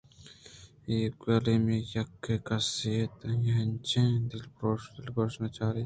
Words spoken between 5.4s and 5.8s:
نہ چاراِت